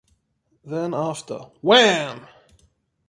Then 0.65 0.95
after, 0.95 1.37
Wham! 1.61 2.25